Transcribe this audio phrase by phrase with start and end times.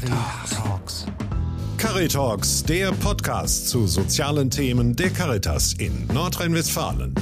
[0.00, 1.06] Caritalks.
[1.76, 7.14] Caritalks, der Podcast zu sozialen Themen der Caritas in Nordrhein-Westfalen.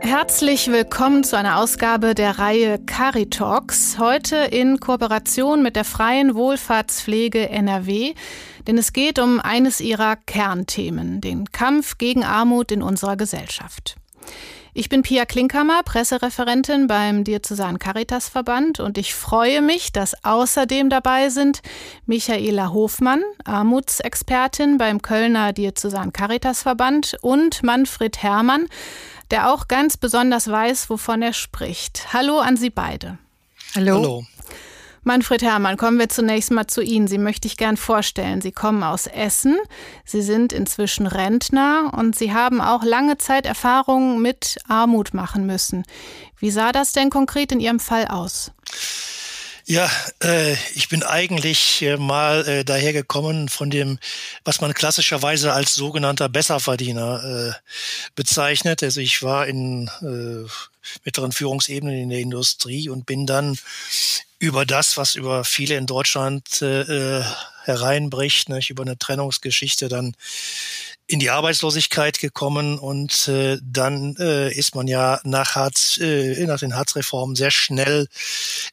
[0.00, 3.98] Herzlich willkommen zu einer Ausgabe der Reihe Caritalks.
[3.98, 8.12] Heute in Kooperation mit der Freien Wohlfahrtspflege NRW.
[8.66, 13.96] Denn es geht um eines ihrer Kernthemen, den Kampf gegen Armut in unserer Gesellschaft.
[14.78, 20.90] Ich bin Pia Klinkhammer, Pressereferentin beim Diözesan Caritas Verband und ich freue mich, dass außerdem
[20.90, 21.62] dabei sind
[22.04, 28.68] Michaela Hofmann, Armutsexpertin beim Kölner Diözesan Caritas Verband und Manfred Herrmann,
[29.30, 32.12] der auch ganz besonders weiß, wovon er spricht.
[32.12, 33.16] Hallo an Sie beide.
[33.74, 33.94] Hallo.
[33.94, 34.24] Hallo.
[35.06, 37.06] Manfred Herrmann, kommen wir zunächst mal zu Ihnen.
[37.06, 38.40] Sie möchte ich gern vorstellen.
[38.40, 39.56] Sie kommen aus Essen.
[40.04, 45.84] Sie sind inzwischen Rentner und Sie haben auch lange Zeit Erfahrungen mit Armut machen müssen.
[46.40, 48.50] Wie sah das denn konkret in Ihrem Fall aus?
[49.64, 49.88] Ja,
[50.24, 54.00] äh, ich bin eigentlich äh, mal äh, dahergekommen von dem,
[54.44, 57.52] was man klassischerweise als sogenannter Besserverdiener äh,
[58.16, 58.82] bezeichnet.
[58.82, 60.48] Also ich war in äh,
[61.04, 63.56] mittleren Führungsebenen in der Industrie und bin dann
[64.38, 67.24] über das, was über viele in Deutschland äh, äh,
[67.64, 70.14] hereinbricht, nicht, über eine Trennungsgeschichte dann
[71.06, 76.58] in die Arbeitslosigkeit gekommen und äh, dann äh, ist man ja nach Hartz, äh, nach
[76.58, 78.08] den Hartz-Reformen sehr schnell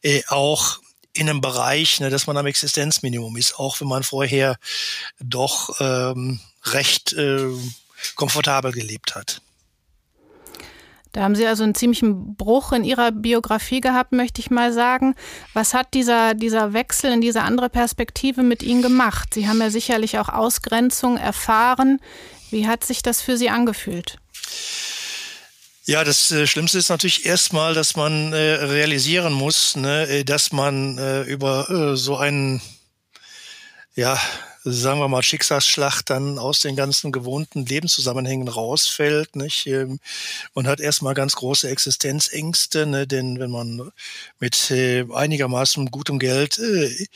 [0.02, 0.80] äh, auch
[1.14, 4.58] in einem Bereich, ne, dass man am Existenzminimum ist, auch wenn man vorher
[5.20, 7.50] doch ähm, recht äh,
[8.16, 9.42] komfortabel gelebt hat.
[11.14, 15.14] Da haben Sie also einen ziemlichen Bruch in Ihrer Biografie gehabt, möchte ich mal sagen.
[15.54, 19.36] Was hat dieser, dieser Wechsel in diese andere Perspektive mit Ihnen gemacht?
[19.36, 22.00] Sie haben ja sicherlich auch Ausgrenzung erfahren.
[22.50, 24.18] Wie hat sich das für Sie angefühlt?
[25.86, 30.52] Ja, das äh, Schlimmste ist natürlich erstmal, dass man äh, realisieren muss, ne, äh, dass
[30.52, 30.98] man
[31.28, 32.62] über so einen
[33.96, 34.18] ja,
[34.64, 39.36] sagen wir mal, Schicksalsschlacht dann aus den ganzen gewohnten Lebenszusammenhängen rausfällt.
[39.36, 39.68] Nicht?
[39.68, 40.00] Ähm,
[40.54, 43.06] man hat erstmal ganz große Existenzängste, ne?
[43.06, 43.92] denn wenn man
[44.40, 47.08] mit äh, einigermaßen gutem Geld äh,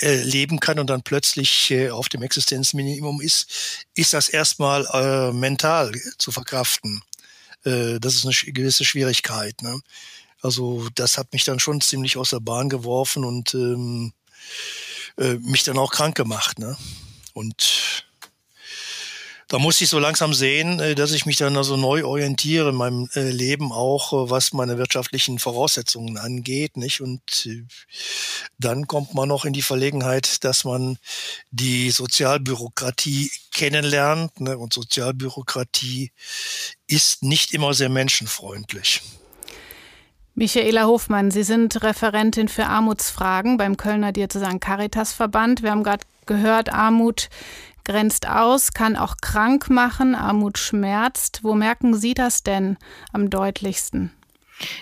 [0.00, 6.32] äh, leben kann und dann plötzlich auf dem Existenzminimum ist, ist das erstmal mental zu
[6.32, 7.02] verkraften.
[7.64, 9.62] Das ist eine gewisse Schwierigkeit.
[9.62, 9.80] Ne?
[10.40, 14.12] Also das hat mich dann schon ziemlich aus der Bahn geworfen und ähm,
[15.18, 16.58] äh, mich dann auch krank gemacht.
[16.58, 16.76] Ne?
[17.32, 18.04] Und
[19.52, 22.74] da muss ich so langsam sehen, äh, dass ich mich dann also neu orientiere in
[22.74, 27.02] meinem äh, Leben auch, was meine wirtschaftlichen Voraussetzungen angeht, nicht?
[27.02, 27.50] Und
[28.58, 30.96] dann kommt man noch in die Verlegenheit, dass man
[31.50, 34.56] die Sozialbürokratie kennenlernt, ne?
[34.56, 36.12] Und Sozialbürokratie
[36.86, 39.02] ist nicht immer sehr menschenfreundlich.
[40.34, 45.62] Michaela Hofmann, Sie sind Referentin für Armutsfragen beim Kölner Diözesan Caritas Verband.
[45.62, 47.28] Wir haben gerade gehört, Armut
[47.84, 51.40] grenzt aus, kann auch krank machen, Armut schmerzt.
[51.42, 52.78] Wo merken Sie das denn
[53.12, 54.10] am deutlichsten?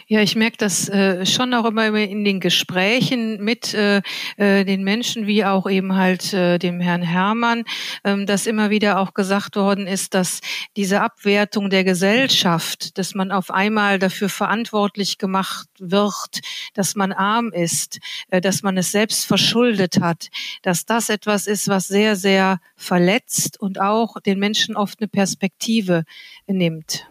[0.06, 4.02] Ja, ich merke das äh, schon auch immer in den Gesprächen mit äh,
[4.36, 7.64] äh, den Menschen, wie auch eben halt äh, dem Herrn Herrmann,
[8.04, 10.40] ähm, dass immer wieder auch gesagt worden ist, dass
[10.76, 16.40] diese Abwertung der Gesellschaft, dass man auf einmal dafür verantwortlich gemacht wird,
[16.74, 20.28] dass man arm ist, äh, dass man es selbst verschuldet hat,
[20.62, 26.04] dass das etwas ist, was sehr, sehr verletzt und auch den Menschen oft eine Perspektive
[26.46, 27.09] nimmt.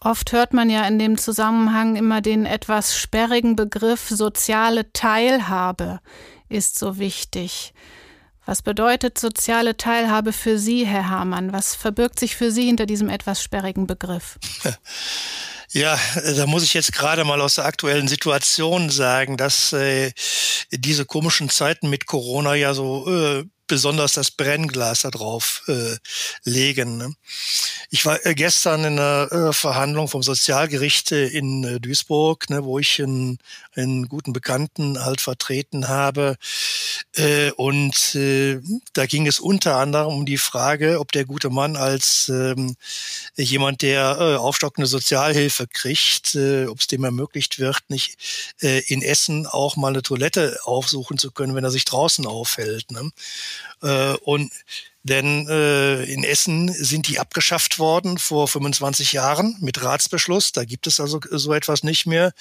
[0.00, 6.00] Oft hört man ja in dem Zusammenhang immer den etwas sperrigen Begriff soziale Teilhabe
[6.48, 7.74] ist so wichtig.
[8.46, 11.52] Was bedeutet soziale Teilhabe für Sie, Herr Hamann?
[11.52, 14.38] Was verbirgt sich für Sie hinter diesem etwas sperrigen Begriff?
[15.70, 15.98] Ja,
[16.34, 20.12] da muss ich jetzt gerade mal aus der aktuellen Situation sagen, dass äh,
[20.72, 25.96] diese komischen Zeiten mit Corona ja so äh, besonders das Brennglas da drauf äh,
[26.44, 26.96] legen.
[26.96, 27.14] Ne?
[27.90, 32.64] Ich war äh, gestern in einer äh, Verhandlung vom Sozialgericht äh, in äh, Duisburg, ne,
[32.64, 33.38] wo ich einen,
[33.74, 36.36] einen guten Bekannten halt vertreten habe.
[37.16, 38.60] Äh, und äh,
[38.92, 42.76] da ging es unter anderem um die Frage, ob der gute Mann als ähm,
[43.36, 48.16] jemand, der äh, aufstockende Sozialhilfe kriegt, äh, ob es dem ermöglicht wird, nicht
[48.60, 52.90] äh, in Essen auch mal eine Toilette aufsuchen zu können, wenn er sich draußen aufhält.
[52.90, 53.10] Ne?
[53.82, 54.50] Äh, und
[55.08, 60.52] denn äh, in Essen sind die abgeschafft worden vor 25 Jahren mit Ratsbeschluss.
[60.52, 62.32] Da gibt es also so etwas nicht mehr.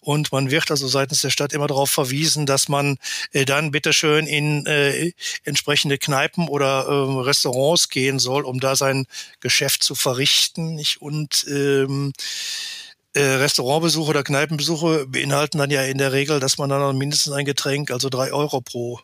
[0.00, 2.96] Und man wird also seitens der Stadt immer darauf verwiesen, dass man
[3.32, 5.12] äh, dann bitteschön in äh,
[5.44, 9.06] entsprechende Kneipen oder äh, Restaurants gehen soll, um da sein
[9.40, 10.76] Geschäft zu verrichten.
[10.76, 11.02] Nicht?
[11.02, 12.12] Und ähm,
[13.12, 17.44] äh, Restaurantbesuche oder Kneipenbesuche beinhalten dann ja in der Regel, dass man dann mindestens ein
[17.44, 19.00] Getränk, also drei Euro pro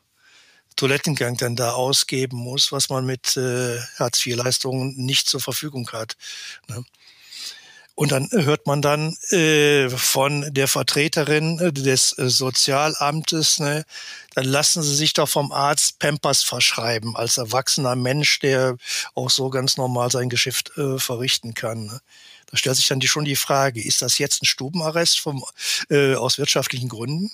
[0.80, 6.16] Toilettengang dann da ausgeben muss, was man mit äh, Hartz-IV-Leistungen nicht zur Verfügung hat.
[6.68, 6.82] Ne?
[7.94, 13.84] Und dann hört man dann äh, von der Vertreterin äh, des äh, Sozialamtes, ne,
[14.34, 18.78] dann lassen Sie sich doch vom Arzt Pampers verschreiben als erwachsener Mensch, der
[19.14, 21.84] auch so ganz normal sein Geschäft äh, verrichten kann.
[21.84, 22.00] Ne.
[22.50, 25.44] Da stellt sich dann die, schon die Frage, ist das jetzt ein Stubenarrest vom,
[25.90, 27.30] äh, aus wirtschaftlichen Gründen?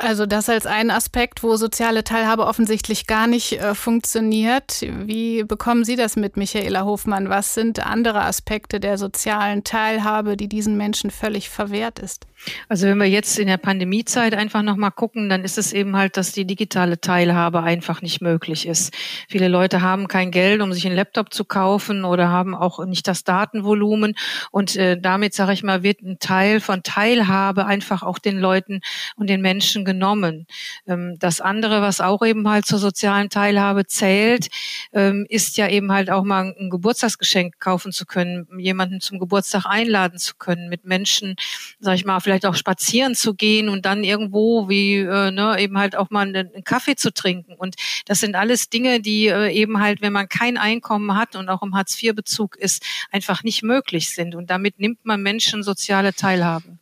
[0.00, 4.86] Also das als ein Aspekt, wo soziale Teilhabe offensichtlich gar nicht äh, funktioniert.
[5.04, 7.28] Wie bekommen Sie das mit, Michaela Hofmann?
[7.28, 12.26] Was sind andere Aspekte der sozialen Teilhabe, die diesen Menschen völlig verwehrt ist?
[12.68, 16.16] Also wenn wir jetzt in der Pandemiezeit einfach nochmal gucken, dann ist es eben halt,
[16.16, 18.94] dass die digitale Teilhabe einfach nicht möglich ist.
[19.28, 23.08] Viele Leute haben kein Geld, um sich einen Laptop zu kaufen oder haben auch nicht
[23.08, 24.14] das Datenvolumen.
[24.52, 28.80] Und äh, damit, sage ich mal, wird ein Teil von Teilhabe einfach auch den Leuten
[29.16, 30.46] und den Menschen genommen.
[30.86, 34.48] Ähm, das andere, was auch eben halt zur sozialen Teilhabe zählt,
[34.92, 39.64] ähm, ist ja eben halt auch mal ein Geburtstagsgeschenk kaufen zu können, jemanden zum Geburtstag
[39.64, 41.36] einladen zu können, mit Menschen,
[41.80, 45.78] sag ich mal, vielleicht auch spazieren zu gehen und dann irgendwo wie äh, ne, eben
[45.78, 47.54] halt auch mal einen, Kaffee zu trinken.
[47.54, 51.48] Und das sind alles Dinge, die äh, eben halt, wenn man kein Einkommen hat und
[51.48, 54.34] auch im Hartz-IV-Bezug ist, einfach nicht möglich sind.
[54.34, 56.78] Und damit nimmt man Menschen soziale Teilhabe.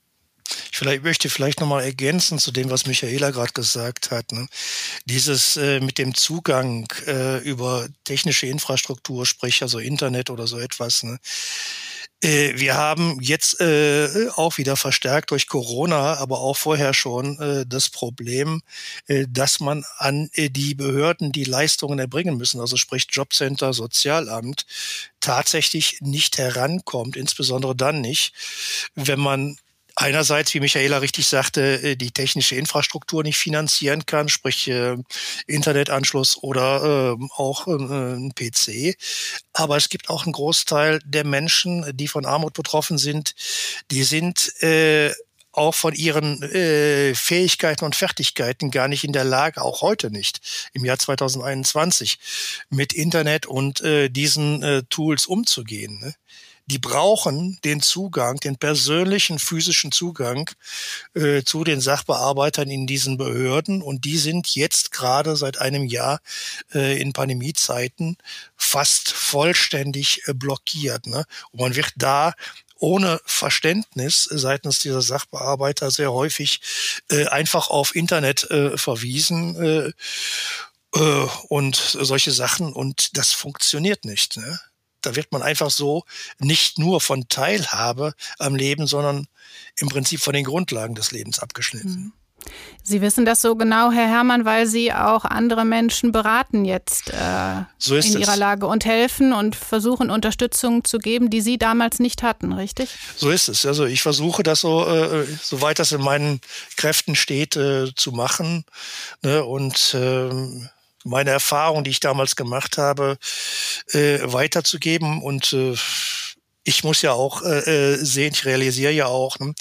[0.70, 4.32] Ich vielleicht, möchte vielleicht nochmal ergänzen zu dem, was Michaela gerade gesagt hat.
[4.32, 4.46] Ne?
[5.04, 11.02] Dieses äh, mit dem Zugang äh, über technische Infrastruktur, sprich also Internet oder so etwas.
[11.02, 11.18] Ne?
[12.22, 17.66] Äh, wir haben jetzt äh, auch wieder verstärkt durch Corona, aber auch vorher schon äh,
[17.66, 18.62] das Problem,
[19.06, 24.64] äh, dass man an äh, die Behörden, die Leistungen erbringen müssen, also sprich Jobcenter, Sozialamt,
[25.20, 28.32] tatsächlich nicht herankommt, insbesondere dann nicht,
[28.94, 29.58] wenn man
[29.96, 34.96] einerseits, wie Michaela richtig sagte, äh, die technische Infrastruktur nicht finanzieren kann, sprich äh,
[35.46, 38.96] Internetanschluss oder äh, auch äh, ein PC.
[39.54, 43.34] Aber es gibt auch einen Großteil der Menschen, die von Armut betroffen sind,
[43.90, 44.52] die sind
[45.52, 50.40] auch von ihren äh, Fähigkeiten und Fertigkeiten gar nicht in der Lage, auch heute nicht,
[50.74, 52.18] im Jahr 2021,
[52.68, 55.98] mit Internet und diesen Tools umzugehen.
[56.00, 56.14] Ne?
[56.66, 60.50] Die brauchen den Zugang, den persönlichen physischen Zugang
[61.14, 63.82] äh, zu den Sachbearbeitern in diesen Behörden.
[63.82, 66.20] Und die sind jetzt gerade seit einem Jahr
[66.74, 68.16] äh, in Pandemiezeiten
[68.56, 71.06] fast vollständig äh, blockiert.
[71.06, 71.24] Ne?
[71.52, 72.34] Und man wird da
[72.78, 76.60] ohne Verständnis seitens dieser Sachbearbeiter sehr häufig
[77.10, 79.92] äh, einfach auf Internet äh, verwiesen äh,
[80.98, 82.72] äh, und solche Sachen.
[82.72, 84.36] Und das funktioniert nicht.
[84.36, 84.60] Ne?
[85.02, 86.04] Da wird man einfach so
[86.38, 89.26] nicht nur von Teilhabe am Leben, sondern
[89.76, 91.90] im Prinzip von den Grundlagen des Lebens abgeschnitten.
[91.90, 92.12] Mhm.
[92.82, 97.64] Sie wissen das so genau, Herr Herrmann, weil Sie auch andere Menschen beraten jetzt äh,
[97.78, 98.14] so in es.
[98.14, 102.90] ihrer Lage und helfen und versuchen Unterstützung zu geben, die Sie damals nicht hatten, richtig?
[103.16, 103.66] So ist es.
[103.66, 106.40] Also ich versuche das so, äh, soweit das in meinen
[106.76, 108.64] Kräften steht, äh, zu machen.
[109.22, 109.44] Ne?
[109.44, 110.68] Und ähm,
[111.06, 113.18] meine Erfahrung, die ich damals gemacht habe,
[113.92, 115.22] äh, weiterzugeben.
[115.22, 115.74] Und äh,
[116.64, 119.54] ich muss ja auch äh, äh, sehen, ich realisiere ja auch, ne?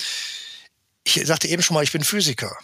[1.03, 2.57] ich sagte eben schon mal, ich bin Physiker.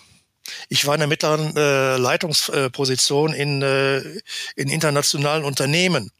[0.67, 3.99] Ich war in der mittleren äh, Leitungsposition in, äh,
[4.55, 6.11] in internationalen Unternehmen.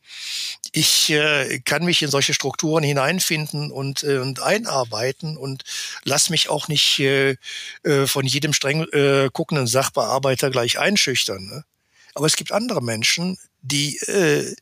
[0.72, 5.64] Ich äh, kann mich in solche Strukturen hineinfinden und, äh, und einarbeiten und
[6.04, 7.36] lass mich auch nicht äh,
[7.84, 11.44] äh, von jedem streng äh, guckenden Sachbearbeiter gleich einschüchtern.
[11.46, 11.64] Ne?
[12.16, 14.56] Aber es gibt andere Menschen, die äh,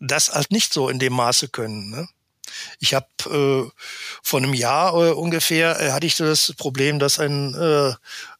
[0.00, 1.90] das halt nicht so in dem Maße können.
[1.90, 2.08] Ne?
[2.80, 3.70] Ich habe äh,
[4.22, 7.94] vor einem Jahr äh, ungefähr äh, hatte ich das Problem, dass ein äh,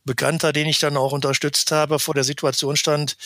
[0.05, 3.17] Bekannter, den ich dann auch unterstützt habe, vor der Situation stand,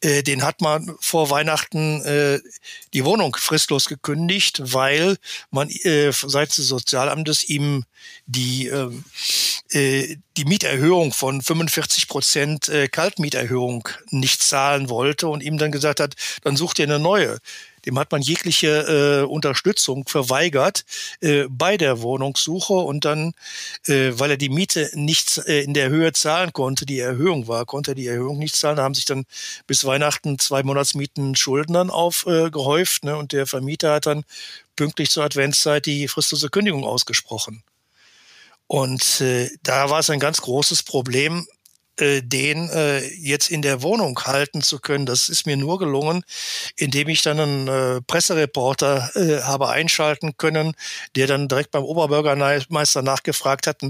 [0.00, 2.40] äh, den hat man vor Weihnachten äh,
[2.94, 5.18] die Wohnung fristlos gekündigt, weil
[5.50, 7.84] man äh, seitens des Sozialamtes ihm
[8.24, 9.04] die, ähm,
[9.70, 16.00] äh, die Mieterhöhung von 45 Prozent äh, Kaltmieterhöhung nicht zahlen wollte und ihm dann gesagt
[16.00, 17.38] hat, dann sucht ihr eine neue
[17.86, 20.84] dem hat man jegliche äh, Unterstützung verweigert
[21.20, 23.32] äh, bei der Wohnungssuche und dann,
[23.86, 27.66] äh, weil er die Miete nicht äh, in der Höhe zahlen konnte, die Erhöhung war,
[27.66, 28.76] konnte er die Erhöhung nicht zahlen.
[28.76, 29.24] Da haben sich dann
[29.66, 33.16] bis Weihnachten zwei Monatsmieten Schulden dann aufgehäuft äh, ne?
[33.16, 34.24] und der Vermieter hat dann
[34.76, 37.62] pünktlich zur Adventszeit die fristlose Kündigung ausgesprochen.
[38.66, 41.46] Und äh, da war es ein ganz großes Problem,
[42.00, 45.06] äh, den äh, jetzt in der Wohnung halten zu können.
[45.06, 46.24] Das ist mir nur gelungen,
[46.76, 50.74] indem ich dann einen äh, Pressereporter äh, habe einschalten können,
[51.14, 53.82] der dann direkt beim Oberbürgermeister nachgefragt hat,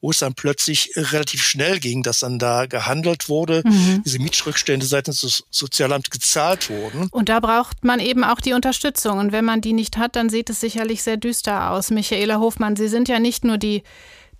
[0.00, 4.02] wo es dann plötzlich relativ schnell ging, dass dann da gehandelt wurde, mhm.
[4.04, 7.08] diese Mietschrückstände seitens des Sozialamts gezahlt wurden.
[7.10, 9.18] Und da braucht man eben auch die Unterstützung.
[9.18, 11.90] Und wenn man die nicht hat, dann sieht es sicherlich sehr düster aus.
[11.90, 13.82] Michaela Hofmann, Sie sind ja nicht nur die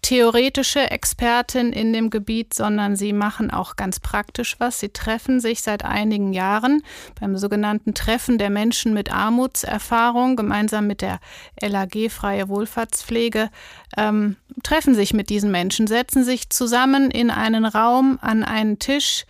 [0.03, 4.81] theoretische Expertin in dem Gebiet, sondern sie machen auch ganz praktisch was.
[4.81, 6.83] Sie treffen sich seit einigen Jahren
[7.21, 11.21] beim sogenannten Treffen der Menschen mit Armutserfahrung gemeinsam mit der
[11.61, 13.51] LAG Freie Wohlfahrtspflege,
[13.97, 19.25] ähm, treffen sich mit diesen Menschen, setzen sich zusammen in einen Raum an einen Tisch.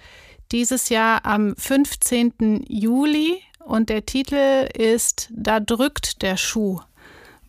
[0.52, 2.64] Dieses Jahr am 15.
[2.68, 6.80] Juli und der Titel ist Da drückt der Schuh.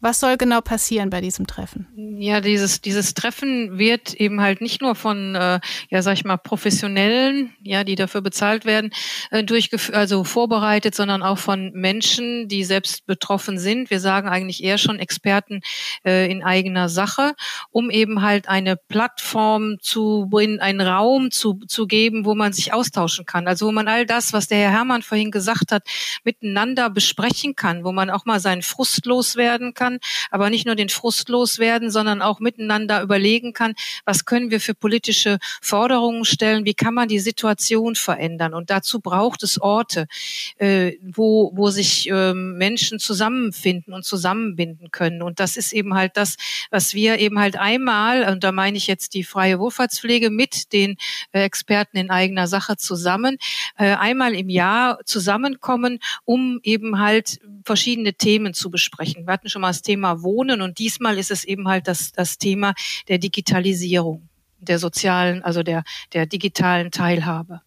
[0.01, 1.87] Was soll genau passieren bei diesem Treffen?
[1.95, 6.37] Ja, dieses, dieses Treffen wird eben halt nicht nur von, äh, ja, sag ich mal,
[6.37, 8.91] Professionellen, ja, die dafür bezahlt werden,
[9.31, 13.89] äh, durchgeführt, also vorbereitet, sondern auch von Menschen, die selbst betroffen sind.
[13.89, 15.61] Wir sagen eigentlich eher schon Experten
[16.05, 17.33] äh, in eigener Sache,
[17.69, 22.71] um eben halt eine Plattform zu bringen, einen Raum zu, zu geben, wo man sich
[22.73, 23.47] austauschen kann.
[23.47, 25.83] Also wo man all das, was der Herr Herrmann vorhin gesagt hat,
[26.23, 29.99] miteinander besprechen kann, wo man auch mal seinen Frust loswerden kann kann,
[30.31, 33.73] aber nicht nur den Frust loswerden, sondern auch miteinander überlegen kann,
[34.05, 38.53] was können wir für politische Forderungen stellen, wie kann man die Situation verändern.
[38.53, 40.07] Und dazu braucht es Orte,
[40.57, 45.21] äh, wo, wo sich äh, Menschen zusammenfinden und zusammenbinden können.
[45.21, 46.37] Und das ist eben halt das,
[46.69, 50.97] was wir eben halt einmal, und da meine ich jetzt die freie Wohlfahrtspflege mit den
[51.31, 53.37] äh, Experten in eigener Sache zusammen,
[53.77, 59.25] äh, einmal im Jahr zusammenkommen, um eben halt verschiedene Themen zu besprechen.
[59.25, 62.37] Wir hatten schon mal das Thema Wohnen und diesmal ist es eben halt das, das
[62.37, 62.73] Thema
[63.07, 64.27] der Digitalisierung,
[64.59, 65.83] der sozialen, also der,
[66.13, 67.61] der digitalen Teilhabe.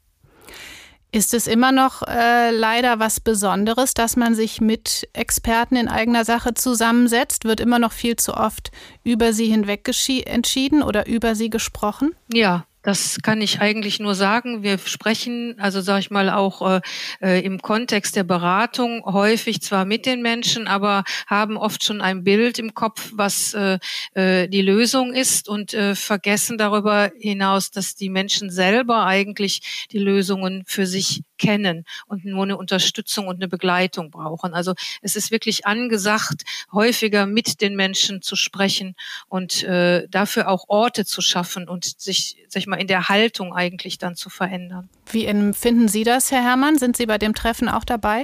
[1.15, 6.25] Ist es immer noch äh, leider was Besonderes, dass man sich mit Experten in eigener
[6.25, 7.45] Sache zusammensetzt?
[7.45, 8.71] Wird immer noch viel zu oft
[9.05, 9.91] über sie hinweg
[10.25, 12.15] entschieden oder über sie gesprochen?
[12.33, 14.63] Ja, das kann ich eigentlich nur sagen.
[14.63, 16.81] Wir sprechen, also sage ich mal, auch äh,
[17.21, 22.25] äh, im Kontext der Beratung häufig zwar mit den Menschen, aber haben oft schon ein
[22.25, 23.79] Bild im Kopf, was äh,
[24.15, 29.99] äh, die Lösung ist und äh, vergessen darüber hinaus, dass die Menschen selber eigentlich die
[29.99, 34.55] Lösungen für sich kennen und nur eine Unterstützung und eine Begleitung brauchen.
[34.55, 38.95] Also es ist wirklich angesagt, häufiger mit den Menschen zu sprechen
[39.29, 43.53] und äh, dafür auch Orte zu schaffen und sich, sag ich mal, in der Haltung
[43.53, 44.89] eigentlich dann zu verändern.
[45.11, 46.79] Wie empfinden Sie das, Herr Herrmann?
[46.79, 48.23] Sind Sie bei dem Treffen auch dabei?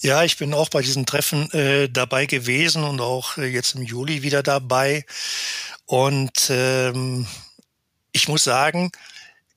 [0.00, 3.82] Ja, ich bin auch bei diesem Treffen äh, dabei gewesen und auch äh, jetzt im
[3.82, 5.04] Juli wieder dabei.
[5.86, 7.26] Und ähm,
[8.12, 8.92] ich muss sagen,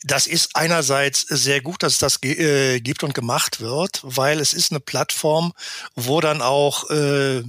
[0.04, 4.54] das ist einerseits sehr gut, dass es das äh, gibt und gemacht wird, weil es
[4.54, 5.54] ist eine Plattform,
[5.96, 7.44] wo dann auch äh,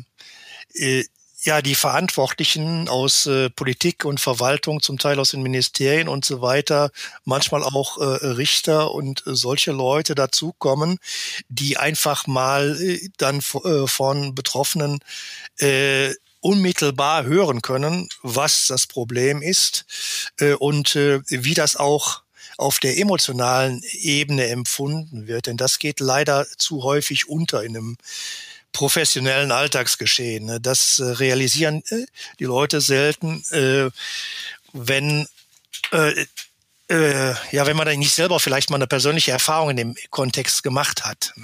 [0.75, 1.05] äh,
[1.43, 6.41] ja die Verantwortlichen aus äh, Politik und Verwaltung, zum Teil aus den Ministerien und so
[6.41, 6.91] weiter,
[7.25, 10.99] manchmal auch äh, Richter und äh, solche Leute dazukommen,
[11.49, 15.01] die einfach mal äh, dann äh, von Betroffenen
[15.59, 19.85] äh, unmittelbar hören können, was das Problem ist
[20.39, 22.23] äh, und äh, wie das auch
[22.59, 25.47] auf der emotionalen Ebene empfunden wird.
[25.47, 27.97] Denn das geht leider zu häufig unter in einem
[28.73, 30.45] professionellen Alltagsgeschehen.
[30.45, 30.61] Ne?
[30.61, 32.05] Das äh, realisieren äh,
[32.39, 33.91] die Leute selten, äh,
[34.73, 35.27] wenn
[36.91, 41.05] ja, wenn man da nicht selber vielleicht mal eine persönliche Erfahrung in dem Kontext gemacht
[41.05, 41.35] hat.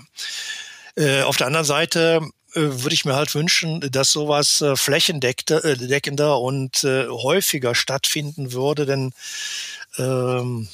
[0.97, 2.21] auf der anderen Seite
[2.55, 9.13] würde ich mir halt wünschen, dass sowas flächendeckender und häufiger stattfinden würde, denn
[9.99, 10.69] ähm,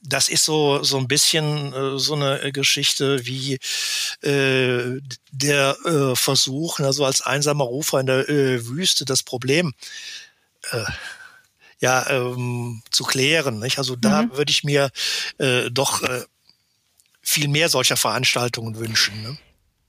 [0.00, 3.54] das ist so so ein bisschen äh, so eine Geschichte wie
[4.22, 5.00] äh,
[5.32, 9.74] der äh, Versuch, also als einsamer Rufer in der äh, Wüste das Problem
[10.70, 10.84] äh,
[11.80, 13.58] ja ähm, zu klären.
[13.58, 13.78] Nicht?
[13.78, 14.36] Also da mhm.
[14.36, 14.90] würde ich mir
[15.38, 16.24] äh, doch äh,
[17.22, 19.22] viel mehr solcher Veranstaltungen wünschen.
[19.22, 19.38] Ne?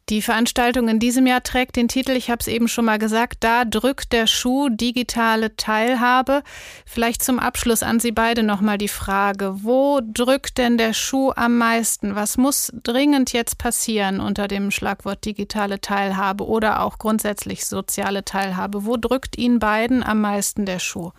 [0.09, 3.37] Die Veranstaltung in diesem Jahr trägt den Titel, ich habe es eben schon mal gesagt,
[3.41, 6.41] da drückt der Schuh digitale Teilhabe.
[6.83, 11.59] Vielleicht zum Abschluss an Sie beide nochmal die Frage, wo drückt denn der Schuh am
[11.59, 12.15] meisten?
[12.15, 18.85] Was muss dringend jetzt passieren unter dem Schlagwort digitale Teilhabe oder auch grundsätzlich soziale Teilhabe?
[18.85, 21.11] Wo drückt Ihnen beiden am meisten der Schuh?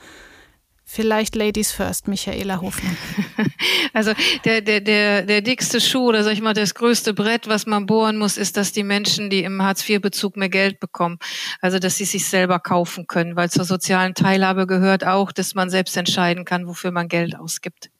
[0.92, 2.96] Vielleicht Ladies First, Michaela Hofmann.
[3.92, 4.12] Also
[4.44, 7.86] der, der, der, der dickste Schuh oder sag ich mal, das größte Brett, was man
[7.86, 11.18] bohren muss, ist, dass die Menschen, die im Hartz-IV-Bezug mehr Geld bekommen,
[11.60, 15.70] also dass sie sich selber kaufen können, weil zur sozialen Teilhabe gehört auch, dass man
[15.70, 17.90] selbst entscheiden kann, wofür man Geld ausgibt.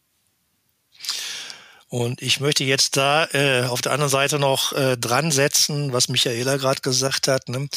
[1.90, 6.08] Und ich möchte jetzt da äh, auf der anderen Seite noch äh, dran setzen, was
[6.08, 7.48] Michaela gerade gesagt hat.
[7.48, 7.68] Ne?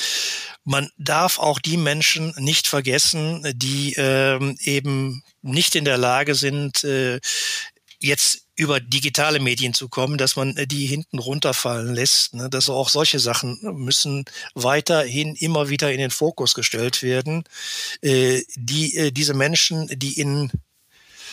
[0.64, 6.84] Man darf auch die Menschen nicht vergessen, die ähm, eben nicht in der Lage sind,
[6.84, 7.20] äh,
[7.98, 12.36] jetzt über digitale Medien zu kommen, dass man äh, die hinten runterfallen lässt.
[12.36, 12.52] Ne?
[12.52, 17.46] Dass auch solche Sachen müssen weiterhin immer wieder in den Fokus gestellt werden.
[18.02, 20.52] Äh, die, äh, diese Menschen, die in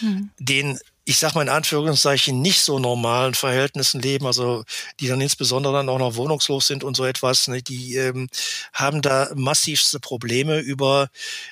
[0.00, 0.30] hm.
[0.38, 0.78] den
[1.10, 4.62] ich sag mal in Anführungszeichen, nicht so normalen Verhältnissen leben, also
[5.00, 8.28] die dann insbesondere dann auch noch wohnungslos sind und so etwas, ne, die ähm,
[8.72, 11.08] haben da massivste Probleme über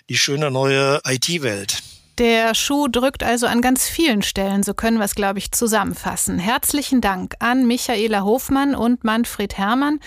[0.09, 1.83] die schöne neue IT-Welt.
[2.19, 6.38] Der Schuh drückt also an ganz vielen Stellen, so können wir es, glaube ich, zusammenfassen.
[6.38, 9.99] Herzlichen Dank an Michaela Hofmann und Manfred Herrmann.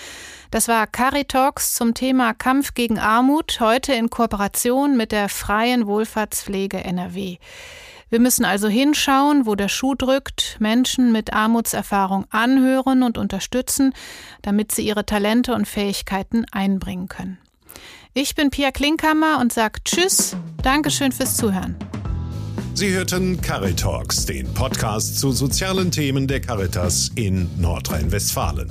[0.50, 6.84] Das war Caritalks zum Thema Kampf gegen Armut, heute in Kooperation mit der Freien Wohlfahrtspflege
[6.84, 7.38] NRW.
[8.12, 13.94] Wir müssen also hinschauen, wo der Schuh drückt, Menschen mit Armutserfahrung anhören und unterstützen,
[14.42, 17.38] damit sie ihre Talente und Fähigkeiten einbringen können.
[18.12, 21.74] Ich bin Pia Klinkhammer und sage Tschüss, Dankeschön fürs Zuhören.
[22.74, 28.68] Sie hörten Caritalks, den Podcast zu sozialen Themen der Caritas in Nordrhein-Westfalen.